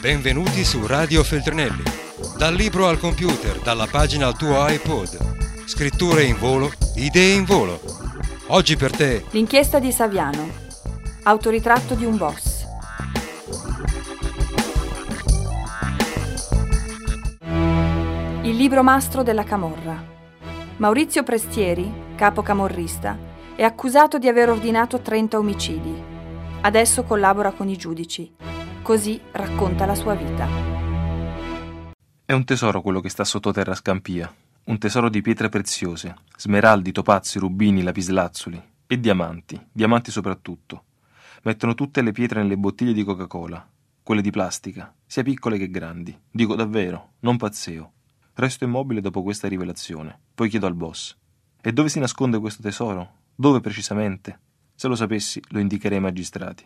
[0.00, 1.82] Benvenuti su Radio Feltrinelli.
[2.38, 5.66] Dal libro al computer, dalla pagina al tuo iPod.
[5.66, 7.78] Scritture in volo, idee in volo.
[8.46, 10.48] Oggi per te L'inchiesta di Saviano.
[11.24, 12.64] Autoritratto di un boss.
[18.44, 20.02] Il libro mastro della Camorra.
[20.78, 23.18] Maurizio Prestieri, capo camorrista,
[23.54, 26.02] è accusato di aver ordinato 30 omicidi.
[26.62, 28.49] Adesso collabora con i giudici.
[28.82, 30.48] Così racconta la sua vita.
[32.24, 34.34] È un tesoro quello che sta sottoterra a Scampia,
[34.64, 40.84] un tesoro di pietre preziose, smeraldi, topazi, rubini, lapislazzuli e diamanti, diamanti soprattutto.
[41.42, 43.68] Mettono tutte le pietre nelle bottiglie di Coca-Cola,
[44.02, 46.18] quelle di plastica, sia piccole che grandi.
[46.30, 47.92] Dico davvero, non pazzeo.
[48.32, 51.14] Resto immobile dopo questa rivelazione, poi chiedo al boss.
[51.60, 53.16] E dove si nasconde questo tesoro?
[53.34, 54.40] Dove precisamente?
[54.74, 56.64] Se lo sapessi, lo indicherei ai magistrati.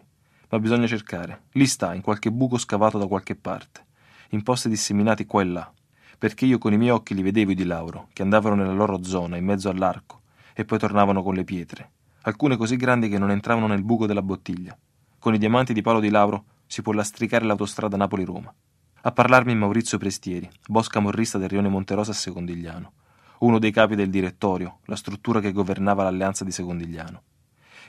[0.54, 1.46] Ma bisogna cercare.
[1.54, 3.86] Lì sta, in qualche buco scavato da qualche parte,
[4.28, 5.72] in posti disseminati qua e là,
[6.16, 9.02] perché io con i miei occhi li vedevo i di Lauro, che andavano nella loro
[9.02, 10.20] zona, in mezzo all'arco,
[10.54, 14.22] e poi tornavano con le pietre, alcune così grandi che non entravano nel buco della
[14.22, 14.78] bottiglia.
[15.18, 18.54] Con i diamanti di Paolo di Lauro si può lastricare l'autostrada Napoli-Roma.
[19.00, 22.92] A parlarmi Maurizio Prestieri, boss camorrista del rione Monterosa a Secondigliano,
[23.38, 27.22] uno dei capi del direttorio, la struttura che governava l'alleanza di Secondigliano.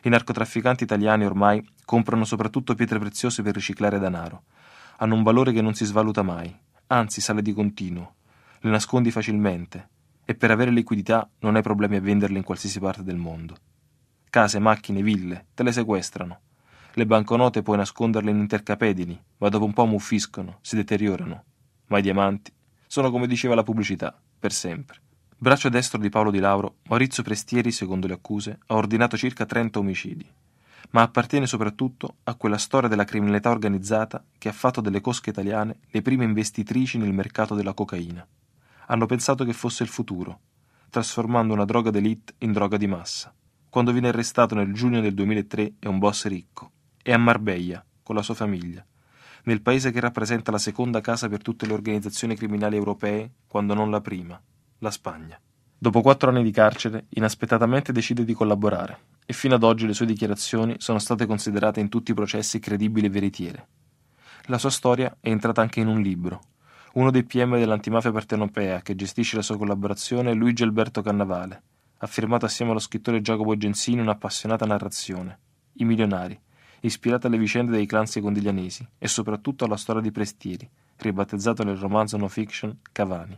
[0.05, 4.43] I narcotrafficanti italiani ormai comprano soprattutto pietre preziose per riciclare denaro.
[4.97, 6.55] Hanno un valore che non si svaluta mai,
[6.87, 8.13] anzi sale di continuo.
[8.59, 9.89] Le nascondi facilmente
[10.23, 13.55] e per avere liquidità non hai problemi a venderle in qualsiasi parte del mondo.
[14.29, 16.39] Case, macchine, ville, te le sequestrano.
[16.93, 21.43] Le banconote puoi nasconderle in intercapedini, ma dopo un po' muffiscono, si deteriorano.
[21.87, 22.53] Ma i diamanti
[22.85, 25.01] sono come diceva la pubblicità, per sempre.
[25.37, 29.79] Braccio destro di Paolo Di Lauro, Maurizio Prestieri, secondo le accuse, ha ordinato circa 30
[29.79, 30.25] omicidi,
[30.91, 35.79] ma appartiene soprattutto a quella storia della criminalità organizzata che ha fatto delle cosche italiane
[35.89, 38.25] le prime investitrici nel mercato della cocaina.
[38.87, 40.39] Hanno pensato che fosse il futuro,
[40.89, 43.33] trasformando una droga d'élite in droga di massa.
[43.69, 46.71] Quando viene arrestato nel giugno del 2003 è un boss ricco.
[47.03, 48.83] È a Marbella, con la sua famiglia,
[49.43, 53.91] nel paese che rappresenta la seconda casa per tutte le organizzazioni criminali europee, quando non
[53.91, 54.41] la prima,
[54.79, 55.39] la Spagna.
[55.77, 60.05] Dopo quattro anni di carcere, inaspettatamente decide di collaborare e fino ad oggi le sue
[60.05, 63.67] dichiarazioni sono state considerate in tutti i processi credibili e veritiere.
[64.45, 66.41] La sua storia è entrata anche in un libro.
[66.93, 71.61] Uno dei PM dell'antimafia partenopea che gestisce la sua collaborazione è Luigi Alberto Cannavale.
[71.97, 75.39] Ha firmato assieme allo scrittore Giacomo Gensini un'appassionata narrazione,
[75.73, 76.39] I milionari,
[76.81, 82.15] ispirata alle vicende dei clan secondiglianesi e soprattutto alla storia di Prestieri, ribattezzato nel romanzo
[82.17, 83.37] no fiction Cavani.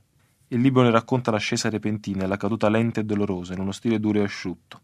[0.50, 4.00] Il libro ne racconta l'ascesa repentina e la caduta lenta e dolorosa in uno stile
[4.00, 4.80] duro e asciutto.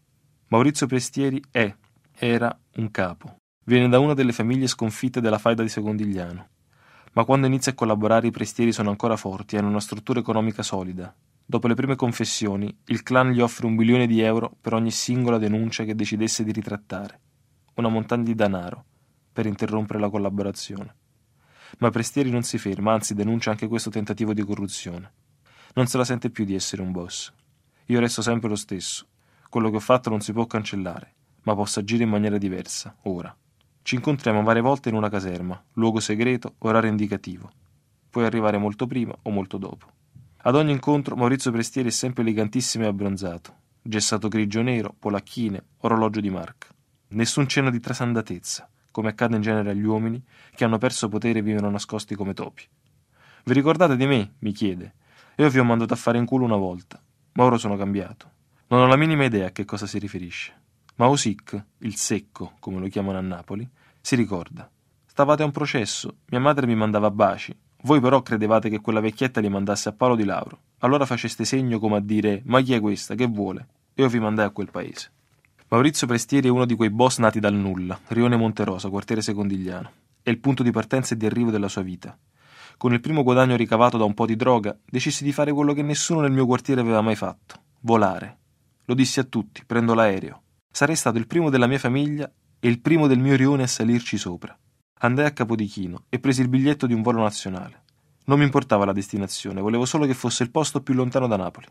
[0.48, 1.74] Maurizio Prestieri è,
[2.12, 3.36] era, un capo.
[3.64, 6.48] Viene da una delle famiglie sconfitte della faida di Secondigliano.
[7.14, 10.62] Ma quando inizia a collaborare i Prestieri sono ancora forti e hanno una struttura economica
[10.62, 11.14] solida.
[11.46, 15.38] Dopo le prime confessioni, il clan gli offre un milione di euro per ogni singola
[15.38, 17.20] denuncia che decidesse di ritrattare.
[17.76, 18.84] Una montagna di denaro
[19.32, 20.94] per interrompere la collaborazione.
[21.78, 25.12] Ma Prestieri non si ferma, anzi denuncia anche questo tentativo di corruzione.
[25.76, 27.32] Non se la sente più di essere un boss.
[27.86, 29.06] Io resto sempre lo stesso.
[29.48, 33.36] Quello che ho fatto non si può cancellare, ma posso agire in maniera diversa, ora.
[33.82, 37.50] Ci incontriamo varie volte in una caserma, luogo segreto, orario indicativo.
[38.08, 39.86] Puoi arrivare molto prima o molto dopo.
[40.42, 46.30] Ad ogni incontro Maurizio Prestieri è sempre elegantissimo e abbronzato, gessato grigio-nero, polacchine, orologio di
[46.30, 46.68] marca.
[47.08, 50.22] Nessun cenno di trasandatezza, come accade in genere agli uomini
[50.54, 52.62] che hanno perso potere e vivono nascosti come topi.
[53.44, 54.34] Vi ricordate di me?
[54.38, 54.94] mi chiede.
[55.36, 57.00] Io vi ho mandato a fare in culo una volta,
[57.32, 58.30] ma ora sono cambiato.
[58.68, 60.52] Non ho la minima idea a che cosa si riferisce.
[60.96, 63.68] Ma Osic, il secco, come lo chiamano a Napoli,
[64.00, 64.70] si ricorda.
[65.04, 69.40] Stavate a un processo, mia madre mi mandava baci, voi però credevate che quella vecchietta
[69.40, 70.58] li mandasse a Paolo di Lauro.
[70.78, 73.66] Allora faceste segno come a dire ma chi è questa, che vuole?
[73.94, 75.10] E io vi mandai a quel paese.
[75.68, 79.90] Maurizio Prestieri è uno di quei boss nati dal nulla, Rione Monterosa, quartiere secondigliano.
[80.22, 82.16] È il punto di partenza e di arrivo della sua vita.
[82.76, 85.82] Con il primo guadagno ricavato da un po' di droga, decisi di fare quello che
[85.82, 88.38] nessuno nel mio quartiere aveva mai fatto: volare.
[88.84, 90.42] Lo dissi a tutti: prendo l'aereo.
[90.70, 94.18] Sarei stato il primo della mia famiglia e il primo del mio rione a salirci
[94.18, 94.58] sopra.
[94.98, 97.82] Andai a Capodichino e presi il biglietto di un volo nazionale.
[98.26, 101.66] Non mi importava la destinazione, volevo solo che fosse il posto più lontano da Napoli.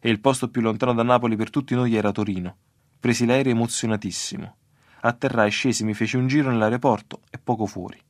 [0.00, 2.56] E il posto più lontano da Napoli per tutti noi era Torino.
[2.98, 4.56] Presi l'aereo emozionatissimo.
[5.00, 8.00] Atterrai, scesi, mi feci un giro nell'aeroporto e poco fuori.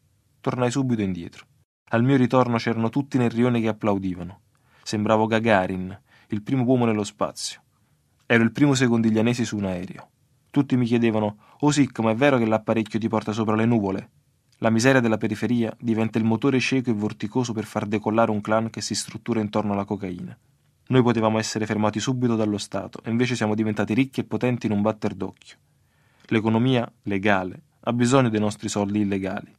[0.40, 1.44] Tornai subito indietro.
[1.90, 4.40] Al mio ritorno c'erano tutti nel rione che applaudivano.
[4.82, 5.98] Sembravo Gagarin,
[6.28, 7.62] il primo uomo nello spazio.
[8.26, 10.08] Ero il primo secondiglianese su un aereo.
[10.50, 14.10] Tutti mi chiedevano: Oh Sic, ma è vero che l'apparecchio ti porta sopra le nuvole?
[14.58, 18.68] La miseria della periferia diventa il motore cieco e vorticoso per far decollare un clan
[18.68, 20.36] che si struttura intorno alla cocaina.
[20.88, 24.72] Noi potevamo essere fermati subito dallo Stato e invece siamo diventati ricchi e potenti in
[24.72, 25.56] un batter d'occhio.
[26.26, 29.54] L'economia legale ha bisogno dei nostri soldi illegali.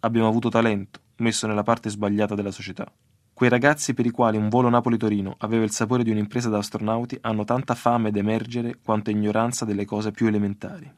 [0.00, 2.90] Abbiamo avuto talento, messo nella parte sbagliata della società.
[3.32, 7.18] Quei ragazzi per i quali un volo Napoli-Torino aveva il sapore di un'impresa da astronauti
[7.20, 10.90] hanno tanta fame d'emergere quanto ignoranza delle cose più elementari.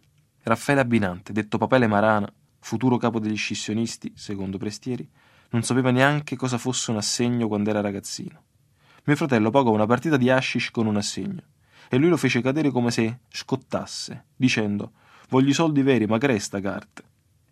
[0.44, 5.08] Raffaele Abbinante, detto Papele Marana, futuro capo degli scissionisti, secondo Prestieri,
[5.50, 8.42] non sapeva neanche cosa fosse un assegno quando era ragazzino.
[9.04, 11.42] Mio fratello pagò una partita di hashish con un assegno
[11.88, 14.92] e lui lo fece cadere come se scottasse, dicendo
[15.30, 17.02] Voglio i soldi veri, ma cresta carte.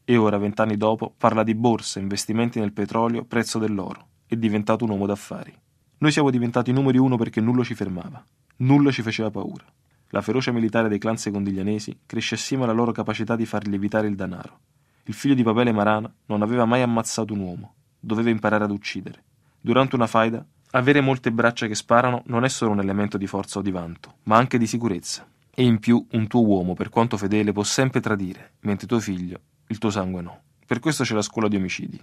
[0.08, 4.06] E ora, vent'anni dopo, parla di borse, investimenti nel petrolio, prezzo dell'oro.
[4.24, 5.52] È diventato un uomo d'affari.
[5.98, 8.24] Noi siamo diventati numeri uno perché nulla ci fermava.
[8.58, 9.64] Nulla ci faceva paura.
[10.10, 14.14] La ferocia militare dei clan secondiglianesi cresce assieme alla loro capacità di far lievitare il
[14.14, 14.60] denaro.
[15.06, 17.74] Il figlio di Papele Marana non aveva mai ammazzato un uomo.
[17.98, 19.24] Doveva imparare ad uccidere.
[19.60, 23.58] Durante una faida, avere molte braccia che sparano non è solo un elemento di forza
[23.58, 25.26] o di vanto, ma anche di sicurezza.
[25.52, 29.40] E in più un tuo uomo, per quanto fedele, può sempre tradire, mentre tuo figlio,
[29.68, 30.42] il tuo sangue no.
[30.66, 32.02] Per questo c'è la scuola di omicidi.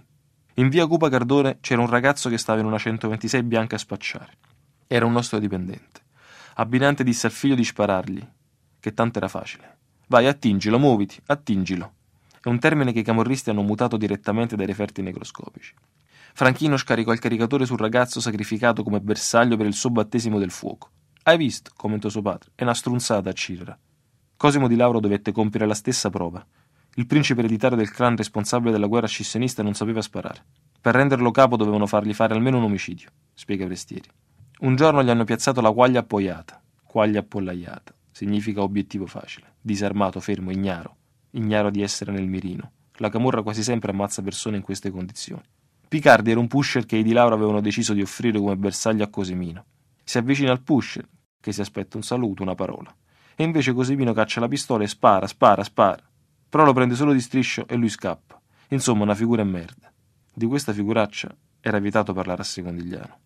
[0.54, 4.32] In via Cupa Cardone c'era un ragazzo che stava in una 126 bianca a spacciare.
[4.86, 6.02] Era un nostro dipendente.
[6.54, 8.24] Abbinante disse al figlio di sparargli,
[8.78, 9.78] che tanto era facile.
[10.06, 11.92] Vai, attingilo, muoviti, attingilo.
[12.40, 15.74] È un termine che i camorristi hanno mutato direttamente dai referti necroscopici.
[16.34, 20.90] Franchino scaricò il caricatore sul ragazzo sacrificato come bersaglio per il suo battesimo del fuoco.
[21.22, 23.78] Hai visto, commentò suo padre, è una strunzata a Cirra.
[24.36, 26.44] Cosimo di Lauro dovette compiere la stessa prova.
[26.96, 30.44] Il principe ereditario del clan responsabile della guerra scissionista non sapeva sparare.
[30.80, 34.08] Per renderlo capo dovevano fargli fare almeno un omicidio, spiega Prestieri.
[34.60, 36.62] Un giorno gli hanno piazzato la quaglia appoiata.
[36.84, 37.92] Quaglia appollaiata.
[38.12, 39.54] Significa obiettivo facile.
[39.60, 40.96] Disarmato, fermo, ignaro.
[41.30, 42.70] Ignaro di essere nel mirino.
[42.98, 45.42] La camorra quasi sempre ammazza persone in queste condizioni.
[45.88, 49.08] Picardi era un pusher che i di Lauro avevano deciso di offrire come bersaglio a
[49.08, 49.64] Cosimino.
[50.04, 51.08] Si avvicina al pusher,
[51.40, 52.94] che si aspetta un saluto, una parola.
[53.34, 56.02] E invece Cosimino caccia la pistola e spara, spara, spara.
[56.54, 58.40] Però lo prende solo di striscio e lui scappa.
[58.68, 59.92] Insomma, una figura e merda.
[60.32, 63.18] Di questa figuraccia era vietato parlare a Secondigliano.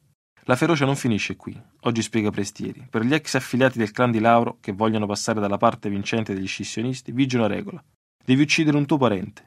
[0.44, 2.86] La ferocia non finisce qui, oggi spiega Prestieri.
[2.88, 6.46] Per gli ex affiliati del clan di Lauro che vogliono passare dalla parte vincente degli
[6.46, 7.84] scissionisti, vige una regola.
[8.24, 9.46] Devi uccidere un tuo parente.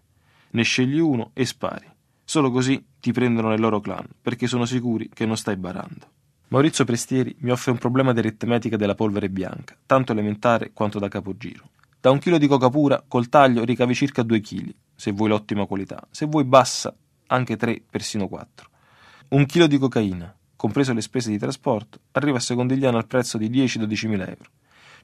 [0.51, 1.89] Ne scegli uno e spari.
[2.23, 6.07] Solo così ti prendono nel loro clan, perché sono sicuri che non stai barando.
[6.49, 11.07] Maurizio Prestieri mi offre un problema di aritmetica della polvere bianca, tanto elementare quanto da
[11.07, 11.69] capogiro.
[12.01, 15.67] Da un chilo di coca pura, col taglio ricavi circa due chili, se vuoi l'ottima
[15.67, 16.91] qualità, se vuoi bassa,
[17.27, 18.69] anche tre, persino quattro.
[19.27, 23.51] Un chilo di cocaina, compreso le spese di trasporto, arriva a Secondigliano al prezzo di
[23.51, 24.49] 10-12 mila euro.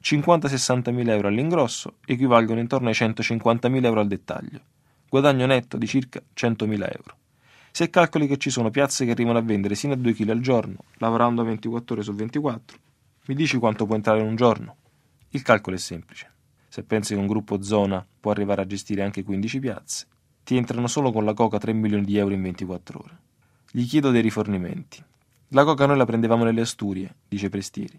[0.02, 4.60] 50-60 mila euro all'ingrosso equivalgono intorno ai 150 mila euro al dettaglio.
[5.08, 7.16] Guadagno netto di circa 100 mila euro.
[7.70, 10.40] Se calcoli che ci sono piazze che arrivano a vendere sino a 2 kg al
[10.40, 12.76] giorno, lavorando 24 ore su 24,
[13.26, 14.74] mi dici quanto può entrare in un giorno?
[15.28, 16.32] Il calcolo è semplice.
[16.68, 20.06] Se pensi che un gruppo zona può arrivare a gestire anche 15 piazze,
[20.44, 23.18] ti entrano solo con la coca 3 milioni di euro in 24 ore.
[23.70, 25.02] Gli chiedo dei rifornimenti.
[25.48, 27.98] La coca noi la prendevamo nelle Asturie, dice Prestieri.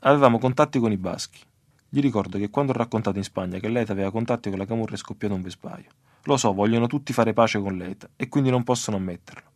[0.00, 1.40] Avevamo contatti con i baschi.
[1.88, 4.94] Gli ricordo che quando ho raccontato in Spagna che l'ETA aveva contatti con la Camorra
[4.94, 5.88] è scoppiato un vespaio.
[6.24, 9.50] Lo so, vogliono tutti fare pace con l'ETA e quindi non possono ammetterlo.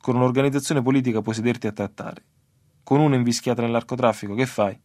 [0.00, 2.24] Con un'organizzazione politica puoi sederti a trattare.
[2.82, 4.78] Con una invischiata nell'arcotraffico, che fai?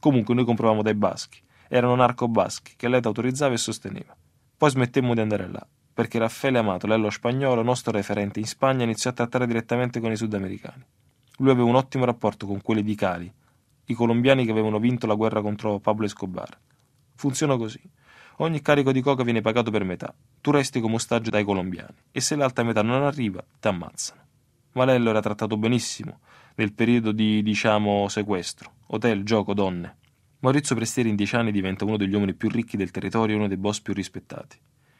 [0.00, 1.40] Comunque noi compravamo dai baschi.
[1.68, 4.16] Erano narco-baschi che l'ETA autorizzava e sosteneva.
[4.56, 9.10] Poi smettemmo di andare là, perché Raffaele Amato, l'ello spagnolo, nostro referente in Spagna, iniziò
[9.10, 10.84] a trattare direttamente con i sudamericani.
[11.38, 13.32] Lui aveva un ottimo rapporto con quelli di Cali,
[13.86, 16.58] i colombiani che avevano vinto la guerra contro Pablo Escobar.
[17.14, 17.80] Funziona così.
[18.38, 20.12] Ogni carico di coca viene pagato per metà.
[20.40, 24.22] Tu resti come ostaggio dai colombiani e se l'altra metà non arriva, ti ammazzano.
[24.72, 26.20] Malello era trattato benissimo
[26.56, 28.72] nel periodo di, diciamo, sequestro.
[28.86, 29.98] Hotel, gioco, donne.
[30.44, 33.48] Maurizio Prestieri in dieci anni diventa uno degli uomini più ricchi del territorio e uno
[33.48, 34.58] dei boss più rispettati.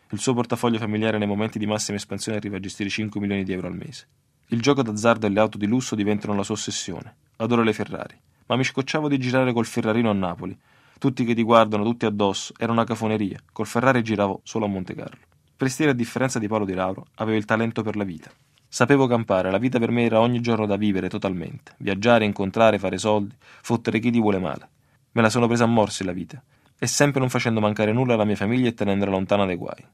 [0.08, 3.52] Il suo portafoglio familiare nei momenti di massima espansione arriva a gestire 5 milioni di
[3.52, 4.06] euro al mese.
[4.46, 7.14] Il gioco d'azzardo e le auto di lusso diventano la sua ossessione.
[7.36, 8.18] Adoro le Ferrari.
[8.46, 10.58] Ma mi scocciavo di girare col Ferrarino a Napoli,
[10.98, 13.38] tutti che ti guardano, tutti addosso, era una cafoneria.
[13.52, 15.20] Col Ferrari giravo solo a Monte Carlo.
[15.54, 18.30] Prestieri, a differenza di Paolo Di Lauro, aveva il talento per la vita.
[18.66, 21.74] Sapevo campare, la vita per me era ogni giorno da vivere totalmente.
[21.76, 24.68] Viaggiare, incontrare, fare soldi, fottere chi ti vuole male.
[25.14, 26.42] Me la sono presa a morsi la vita.
[26.76, 29.86] E sempre non facendo mancare nulla alla mia famiglia e tenendola lontana dai guai.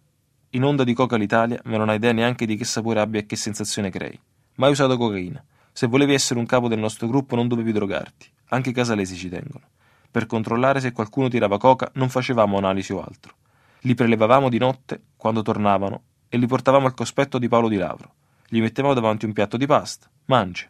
[0.50, 3.26] In onda di coca l'Italia, ma non hai idea neanche di che sapore abbia e
[3.26, 4.18] che sensazione crei.
[4.54, 5.44] Mai usato cocaina.
[5.72, 8.30] Se volevi essere un capo del nostro gruppo non dovevi drogarti.
[8.48, 9.64] Anche i casalesi ci tengono.
[10.10, 13.34] Per controllare se qualcuno tirava coca non facevamo analisi o altro.
[13.80, 18.14] Li prelevavamo di notte, quando tornavano, e li portavamo al cospetto di Paolo di Lavro.
[18.48, 20.08] Gli mettevamo davanti un piatto di pasta.
[20.24, 20.66] Mangi.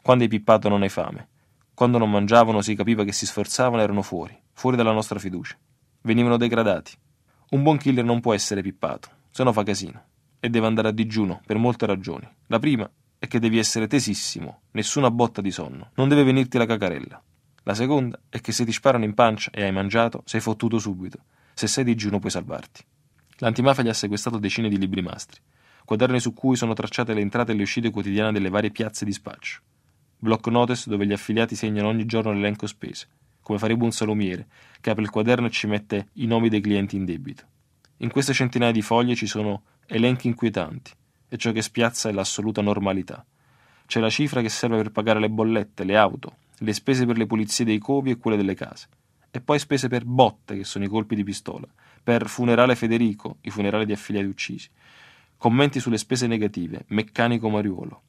[0.00, 1.28] Quando hai pippato non hai fame.
[1.74, 5.56] Quando non mangiavano si capiva che si sforzavano erano fuori, fuori dalla nostra fiducia.
[6.02, 6.92] Venivano degradati.
[7.50, 10.04] Un buon killer non può essere pippato, se no fa casino.
[10.38, 12.28] E deve andare a digiuno, per molte ragioni.
[12.48, 12.88] La prima
[13.18, 17.22] è che devi essere tesissimo, nessuna botta di sonno, non deve venirti la cacarella.
[17.62, 21.18] La seconda è che se ti sparano in pancia e hai mangiato, sei fottuto subito.
[21.54, 22.84] Se sei digiuno puoi salvarti.
[23.38, 25.40] L'antimafia gli ha sequestrato decine di libri mastri,
[25.84, 29.12] quaderni su cui sono tracciate le entrate e le uscite quotidiane delle varie piazze di
[29.12, 29.60] spaccio.
[30.22, 33.08] Block notice dove gli affiliati segnano ogni giorno l'elenco spese,
[33.40, 34.46] come farebbe un salumiere,
[34.80, 37.42] che apre il quaderno e ci mette i nomi dei clienti in debito.
[37.96, 40.92] In queste centinaia di foglie ci sono elenchi inquietanti,
[41.28, 43.26] e ciò che spiazza è l'assoluta normalità.
[43.84, 47.26] C'è la cifra che serve per pagare le bollette, le auto, le spese per le
[47.26, 48.86] pulizie dei covi e quelle delle case,
[49.28, 51.66] e poi spese per botte, che sono i colpi di pistola,
[52.00, 54.68] per funerale Federico, i funerali di affiliati uccisi,
[55.36, 58.02] commenti sulle spese negative, meccanico Mariuolo,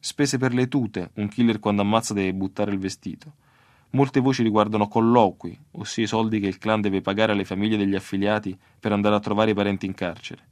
[0.00, 3.34] spese per le tute, un killer quando ammazza deve buttare il vestito.
[3.90, 7.94] Molte voci riguardano colloqui, ossia i soldi che il clan deve pagare alle famiglie degli
[7.94, 10.48] affiliati per andare a trovare i parenti in carcere.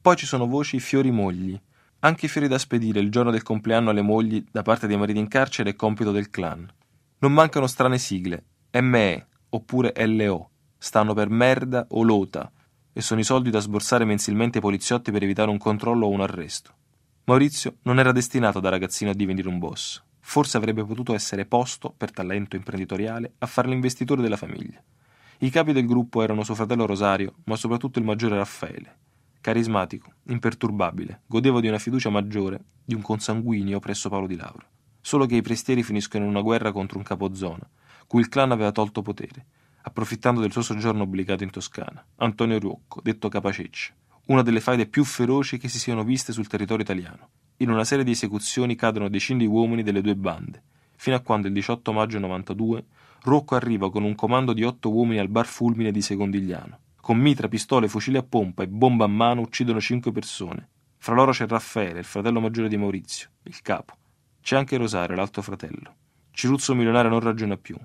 [0.00, 1.58] Poi ci sono voci fiori mogli,
[2.00, 5.18] anche i fiori da spedire il giorno del compleanno alle mogli da parte dei mariti
[5.18, 6.68] in carcere è compito del clan.
[7.18, 12.50] Non mancano strane sigle, ME oppure LO, stanno per merda o lota,
[12.92, 16.20] e sono i soldi da sborsare mensilmente ai poliziotti per evitare un controllo o un
[16.20, 16.74] arresto.
[17.30, 20.02] Maurizio non era destinato da ragazzino a divenire un boss.
[20.18, 24.82] Forse avrebbe potuto essere posto, per talento imprenditoriale, a fare l'investitore della famiglia.
[25.38, 28.96] I capi del gruppo erano suo fratello Rosario, ma soprattutto il maggiore Raffaele,
[29.40, 34.66] carismatico, imperturbabile, godeva di una fiducia maggiore di un consanguineo presso Paolo di Lauro.
[35.00, 37.70] Solo che i prestieri finiscono in una guerra contro un capozona,
[38.08, 39.46] cui il clan aveva tolto potere,
[39.82, 43.92] approfittando del suo soggiorno obbligato in Toscana, Antonio Ruocco, detto Capaceccia,
[44.30, 47.28] una delle faide più feroci che si siano viste sul territorio italiano.
[47.58, 50.62] In una serie di esecuzioni cadono decine di uomini delle due bande,
[50.96, 52.84] fino a quando il 18 maggio 92
[53.22, 57.48] Rocco arriva con un comando di otto uomini al bar Fulmine di Secondigliano con mitra,
[57.48, 60.68] pistole, fucili a pompa e bomba a mano uccidono cinque persone.
[60.98, 63.96] Fra loro c'è Raffaele, il fratello maggiore di Maurizio, il capo.
[64.40, 65.94] C'è anche Rosario, l'altro fratello.
[66.30, 67.76] Ciruzzo milionario non ragiona più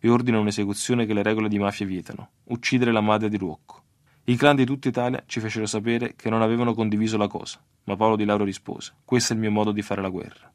[0.00, 3.81] e ordina un'esecuzione che le regole di mafia vietano, uccidere la madre di Ruocco.
[4.24, 7.96] I clan di tutta Italia ci fecero sapere che non avevano condiviso la cosa, ma
[7.96, 10.52] Paolo Di Lauro rispose: Questo è il mio modo di fare la guerra.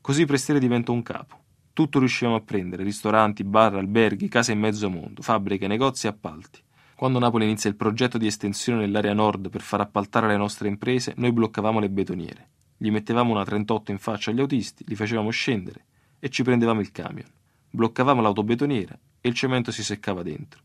[0.00, 1.38] Così Prestiere diventò un capo.
[1.72, 6.60] Tutto riuscivamo a prendere: ristoranti, bar, alberghi, case in mezzo mondo, fabbriche, negozi e appalti.
[6.96, 11.14] Quando Napoli inizia il progetto di estensione nell'area nord per far appaltare le nostre imprese,
[11.16, 12.48] noi bloccavamo le betoniere.
[12.76, 15.84] Gli mettevamo una 38 in faccia agli autisti, li facevamo scendere
[16.18, 17.30] e ci prendevamo il camion.
[17.70, 20.62] Bloccavamo l'autobetoniera e il cemento si seccava dentro.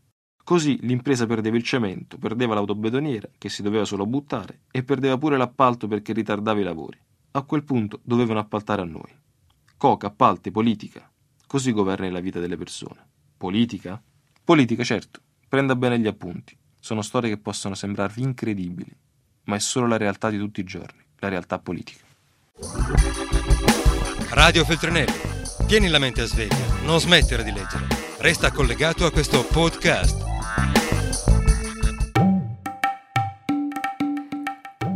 [0.50, 5.36] Così l'impresa perdeva il cemento, perdeva l'autobetoniera, che si doveva solo buttare, e perdeva pure
[5.36, 6.98] l'appalto perché ritardava i lavori.
[7.30, 9.16] A quel punto dovevano appaltare a noi.
[9.76, 11.08] Coca, appalti, politica.
[11.46, 13.06] Così governi la vita delle persone.
[13.36, 14.02] Politica?
[14.42, 16.58] Politica, certo, Prenda bene gli appunti.
[16.80, 18.92] Sono storie che possono sembrarvi incredibili,
[19.44, 22.04] ma è solo la realtà di tutti i giorni, la realtà politica.
[24.30, 25.12] Radio Feltrinelli.
[25.68, 27.86] Tieni la mente a sveglia, non smettere di leggere.
[28.18, 30.29] Resta collegato a questo podcast.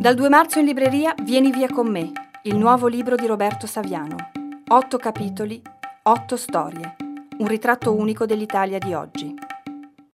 [0.05, 4.33] Dal 2 marzo in libreria Vieni via con me, il nuovo libro di Roberto Saviano.
[4.69, 5.63] Otto capitoli,
[6.03, 6.97] otto storie.
[7.39, 9.34] Un ritratto unico dell'Italia di oggi.